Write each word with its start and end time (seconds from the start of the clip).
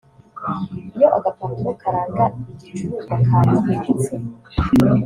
Iyo 0.95 1.07
agapapuro 1.17 1.71
karanga 1.81 2.23
igicuruzwa 2.51 3.15
kangiritse 3.27 4.13